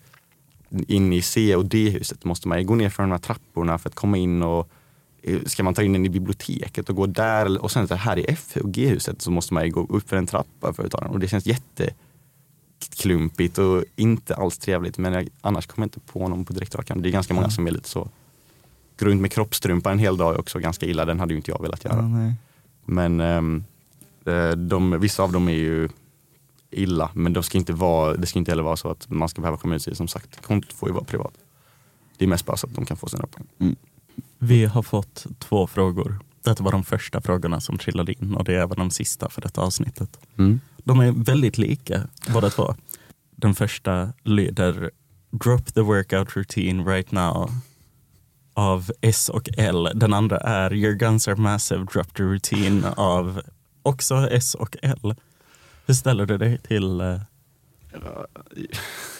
in 0.87 1.13
i 1.13 1.21
C 1.21 1.55
och 1.55 1.65
D-huset 1.65 2.25
måste 2.25 2.47
man 2.47 2.59
ju 2.59 2.65
gå 2.65 2.75
ner 2.75 2.89
för 2.89 3.03
de 3.03 3.11
här 3.11 3.17
trapporna 3.17 3.77
för 3.77 3.89
att 3.89 3.95
komma 3.95 4.17
in 4.17 4.41
och 4.41 4.69
ska 5.45 5.63
man 5.63 5.73
ta 5.73 5.83
in 5.83 5.93
den 5.93 6.05
i 6.05 6.09
biblioteket 6.09 6.89
och 6.89 6.95
gå 6.95 7.05
där 7.05 7.61
och 7.63 7.71
sen 7.71 7.87
så 7.87 7.95
här 7.95 8.19
i 8.19 8.25
F 8.27 8.57
och 8.63 8.71
G-huset 8.71 9.21
så 9.21 9.31
måste 9.31 9.53
man 9.53 9.65
ju 9.65 9.71
gå 9.71 9.87
upp 9.89 10.09
för 10.09 10.17
en 10.17 10.27
trappa 10.27 10.73
för 10.73 10.85
att 10.85 10.91
ta 10.91 10.97
den 10.99 11.09
och 11.09 11.19
det 11.19 11.27
känns 11.27 11.45
jätteklumpigt 12.79 13.57
och 13.57 13.83
inte 13.95 14.35
alls 14.35 14.57
trevligt 14.57 14.97
men 14.97 15.13
jag, 15.13 15.29
annars 15.41 15.67
kommer 15.67 15.83
jag 15.83 15.87
inte 15.87 15.99
på 15.99 16.27
någon 16.27 16.45
på 16.45 16.53
direktrakan. 16.53 17.01
Det 17.01 17.09
är 17.09 17.11
ganska 17.11 17.33
många 17.33 17.45
Mm. 17.45 17.51
som 17.51 17.67
är 17.67 17.71
lite 17.71 17.89
så. 17.89 18.09
Gå 18.99 19.05
runt 19.05 19.21
med 19.21 19.31
kroppstrumpa 19.31 19.91
en 19.91 19.99
hel 19.99 20.17
dag 20.17 20.33
är 20.35 20.39
också 20.39 20.59
ganska 20.59 20.85
illa, 20.85 21.05
den 21.05 21.19
hade 21.19 21.33
ju 21.33 21.37
inte 21.37 21.51
jag 21.51 21.61
velat 21.61 21.85
göra. 21.85 22.01
Nej. 22.07 22.33
Men 22.85 23.19
ehm, 23.19 23.63
eh, 24.25 24.51
de, 24.51 24.99
vissa 24.99 25.23
av 25.23 25.31
dem 25.31 25.47
är 25.49 25.53
ju 25.53 25.89
illa, 26.71 27.09
men 27.13 27.33
de 27.33 27.43
ska 27.43 27.57
inte 27.57 27.73
vara, 27.73 28.15
det 28.17 28.25
ska 28.27 28.39
inte 28.39 28.51
heller 28.51 28.63
vara 28.63 28.75
så 28.75 28.89
att 28.89 29.09
man 29.09 29.29
ska 29.29 29.41
behöva 29.41 29.57
komma 29.57 29.75
ut 29.75 29.81
sig. 29.81 29.95
Som 29.95 30.07
sagt, 30.07 30.41
kontot 30.45 30.73
får 30.73 30.89
ju 30.89 30.93
vara 30.93 31.03
privat. 31.03 31.33
Det 32.17 32.25
är 32.25 32.29
mest 32.29 32.45
bara 32.45 32.57
så 32.57 32.67
att 32.67 32.75
de 32.75 32.85
kan 32.85 32.97
få 32.97 33.07
sina 33.09 33.25
poäng. 33.27 33.75
Vi 34.37 34.65
har 34.65 34.81
fått 34.81 35.25
två 35.39 35.67
frågor. 35.67 36.19
Detta 36.43 36.63
var 36.63 36.71
de 36.71 36.83
första 36.83 37.21
frågorna 37.21 37.61
som 37.61 37.77
trillade 37.77 38.13
in 38.13 38.33
och 38.33 38.43
det 38.43 38.55
är 38.55 38.59
även 38.59 38.77
de 38.77 38.91
sista 38.91 39.29
för 39.29 39.41
detta 39.41 39.61
avsnittet. 39.61 40.19
De 40.83 40.99
är 40.99 41.11
väldigt 41.11 41.57
lika 41.57 42.07
båda 42.33 42.49
två. 42.49 42.75
Den 43.35 43.55
första 43.55 44.13
lyder 44.23 44.91
Drop 45.31 45.73
the 45.73 45.81
workout 45.81 46.35
routine 46.35 46.85
right 46.85 47.11
now 47.11 47.51
av 48.53 48.91
S 49.01 49.29
och 49.29 49.49
L. 49.57 49.89
Den 49.95 50.13
andra 50.13 50.37
är 50.37 50.73
Your 50.73 50.93
guns 50.93 51.27
are 51.27 51.35
massive, 51.35 51.85
drop 51.93 52.13
the 52.13 52.23
routine 52.23 52.85
av 52.97 53.41
också 53.83 54.15
S 54.31 54.55
och 54.55 54.77
L. 54.81 55.15
Hur 55.85 55.93
ställer 55.93 56.25
du 56.25 56.37
dig 56.37 56.57
till 56.57 57.01
eh, 57.01 57.19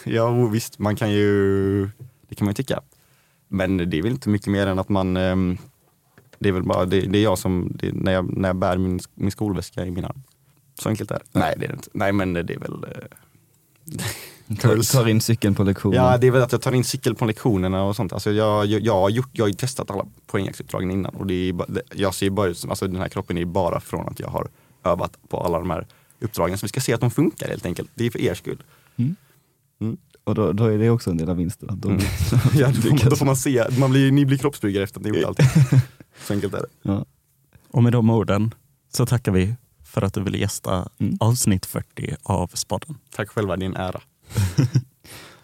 Ja 0.04 0.46
visst, 0.52 0.78
man 0.78 0.96
kan 0.96 1.10
ju, 1.10 1.82
det 2.28 2.34
kan 2.34 2.44
man 2.44 2.50
ju 2.50 2.54
tycka. 2.54 2.80
Men 3.48 3.76
det 3.76 3.98
är 3.98 4.02
väl 4.02 4.12
inte 4.12 4.28
mycket 4.28 4.48
mer 4.48 4.66
än 4.66 4.78
att 4.78 4.88
man, 4.88 5.16
ehm, 5.16 5.58
det 6.38 6.48
är 6.48 6.52
väl 6.52 6.62
bara, 6.62 6.84
det, 6.84 7.00
det 7.00 7.18
är 7.18 7.22
jag 7.22 7.38
som, 7.38 7.72
det, 7.74 7.92
när, 7.92 8.12
jag, 8.12 8.36
när 8.36 8.48
jag 8.48 8.56
bär 8.56 8.76
min, 8.76 9.00
min 9.14 9.30
skolväska 9.30 9.86
i 9.86 9.90
min 9.90 10.04
arm. 10.04 10.22
Så 10.74 10.88
enkelt 10.88 11.10
är 11.10 11.14
det. 11.14 11.40
Nej 11.40 11.54
det 11.58 11.64
är 11.64 11.68
det 11.68 11.74
inte. 11.74 11.88
Nej 11.92 12.12
men 12.12 12.32
det 12.32 12.40
är 12.54 12.58
väl 12.58 12.84
eh, 12.84 13.98
Tar, 14.60 14.92
tar 14.92 15.08
in 15.08 15.20
cykeln 15.20 15.54
på 15.54 15.62
lektionen. 15.62 16.04
Ja, 16.04 16.18
det 16.18 16.26
är 16.26 16.30
väl 16.30 16.42
att 16.42 16.52
jag 16.52 16.62
tar 16.62 16.72
in 16.72 16.84
cykel 16.84 17.14
på 17.14 17.24
lektionerna 17.24 17.84
och 17.84 17.96
sånt. 17.96 18.12
Alltså 18.12 18.30
jag, 18.30 18.66
jag, 18.66 18.80
jag, 18.80 19.00
har 19.00 19.10
gjort, 19.10 19.30
jag 19.32 19.44
har 19.44 19.48
ju 19.48 19.54
testat 19.54 19.90
alla 19.90 20.06
poängjaktsuppdragen 20.26 20.90
innan 20.90 21.14
och 21.14 21.26
det 21.26 21.34
är, 21.34 21.64
det, 21.68 21.82
jag 21.94 22.14
ser 22.14 22.30
bara 22.30 22.46
ut 22.46 22.58
som, 22.58 22.70
alltså 22.70 22.86
den 22.86 22.96
här 22.96 23.08
kroppen 23.08 23.38
är 23.38 23.44
bara 23.44 23.80
från 23.80 24.08
att 24.08 24.20
jag 24.20 24.28
har 24.28 24.48
övat 24.84 25.18
på 25.28 25.40
alla 25.40 25.58
de 25.58 25.70
här 25.70 25.86
uppdragen. 26.20 26.58
Så 26.58 26.64
vi 26.64 26.68
ska 26.68 26.80
se 26.80 26.92
att 26.92 27.00
de 27.00 27.10
funkar 27.10 27.48
helt 27.48 27.66
enkelt. 27.66 27.90
Det 27.94 28.06
är 28.06 28.10
för 28.10 28.20
er 28.20 28.34
skull. 28.34 28.62
Och 30.28 30.34
då, 30.34 30.52
då 30.52 30.64
är 30.64 30.78
det 30.78 30.90
också 30.90 31.10
en 31.10 31.16
del 31.16 31.30
av 31.30 31.36
vinsten. 31.36 31.70
Att 31.70 31.82
de, 31.82 31.88
Mm. 31.92 32.02
Ja, 32.54 32.66
då, 32.66 32.72
får, 32.82 32.88
man- 32.90 32.98
då 33.10 33.16
får 33.16 33.26
man 33.26 33.36
se, 33.36 33.64
man 33.78 33.90
blir, 33.90 34.12
ni 34.12 34.26
blir 34.26 34.38
kroppsbyggare 34.38 34.84
efter 34.84 35.00
att 35.00 35.06
ni 35.06 35.18
gjort 35.18 35.24
allting. 35.28 35.46
Så 36.26 36.32
enkelt 36.34 36.54
är 36.54 36.58
det. 36.58 36.66
ja. 36.82 37.04
Och 37.70 37.82
med 37.82 37.92
de 37.92 38.10
orden 38.10 38.54
så 38.92 39.06
tackar 39.06 39.32
vi 39.32 39.54
för 39.84 40.02
att 40.02 40.14
du 40.14 40.22
ville 40.22 40.38
gästa 40.38 40.88
Mm. 40.98 41.16
avsnitt 41.20 41.66
40 41.66 42.16
av 42.22 42.50
Spodden. 42.54 42.96
Tack 43.16 43.28
själva, 43.28 43.56
din 43.56 43.76
ära. 43.76 44.00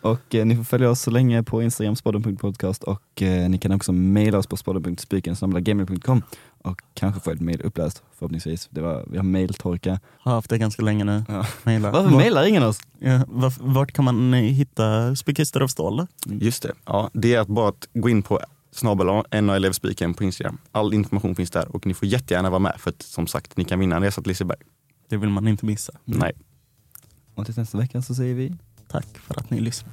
Och 0.04 0.34
eh, 0.34 0.46
ni 0.46 0.56
får 0.56 0.64
följa 0.64 0.90
oss 0.90 1.00
så 1.00 1.10
länge 1.10 1.42
på 1.42 1.62
Instagram, 1.62 1.96
spodden.podcast 1.96 2.82
och 2.82 3.22
eh, 3.22 3.48
ni 3.50 3.58
kan 3.58 3.72
också 3.72 3.92
mejla 3.92 4.38
oss 4.38 4.46
på 4.46 4.56
spodden.spiken.gmail.com 4.56 6.22
och 6.62 6.80
kanske 6.94 7.20
få 7.20 7.30
ett 7.30 7.40
mejl 7.40 7.60
uppläst 7.62 8.02
förhoppningsvis. 8.18 8.68
Det 8.70 8.80
var, 8.80 9.04
vi 9.10 9.16
har 9.16 9.24
mejltorka. 9.24 10.00
Har 10.18 10.32
haft 10.32 10.50
det 10.50 10.58
ganska 10.58 10.82
länge 10.82 11.04
nu. 11.04 11.24
Ja. 11.28 11.46
Maila. 11.62 11.90
Varför 11.90 12.10
Var- 12.10 12.18
mejlar 12.18 12.46
ingen 12.46 12.62
oss? 12.62 12.80
Ja, 12.98 13.24
vart, 13.28 13.58
vart 13.60 13.92
kan 13.92 14.04
man 14.04 14.34
eh, 14.34 14.40
hitta 14.40 15.16
Spikister 15.16 15.60
av 15.60 15.68
stål? 15.68 15.96
då? 15.96 16.06
Just 16.34 16.62
det, 16.62 16.72
ja, 16.86 17.10
det 17.12 17.34
är 17.34 17.40
att 17.40 17.48
bara 17.48 17.68
att 17.68 17.88
gå 17.94 18.08
in 18.08 18.22
på 18.22 18.40
snabel 18.72 19.06
NALevspiken 19.42 20.14
på 20.14 20.24
Instagram. 20.24 20.58
All 20.72 20.94
information 20.94 21.34
finns 21.34 21.50
där 21.50 21.76
och 21.76 21.86
ni 21.86 21.94
får 21.94 22.08
jättegärna 22.08 22.50
vara 22.50 22.58
med 22.58 22.74
för 22.78 22.90
att 22.90 23.02
som 23.02 23.26
sagt, 23.26 23.56
ni 23.56 23.64
kan 23.64 23.78
vinna 23.78 23.96
en 23.96 24.02
resa 24.02 24.22
till 24.22 24.28
Liseberg. 24.28 24.58
Det 25.08 25.16
vill 25.16 25.30
man 25.30 25.48
inte 25.48 25.66
missa. 25.66 25.92
Nej. 26.04 26.32
Och 27.34 27.46
till 27.46 27.54
nästa 27.56 27.78
vecka 27.78 28.02
så 28.02 28.14
säger 28.14 28.34
vi 28.34 28.54
Tack 28.94 29.18
för 29.18 29.40
att 29.40 29.50
ni 29.50 29.60
lyssnar. 29.60 29.92